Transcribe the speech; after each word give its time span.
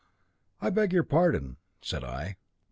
'I 0.61 0.71
beg 0.71 0.93
your 0.93 1.03
pardon,' 1.03 1.57
said 1.79 2.03
I. 2.03 2.37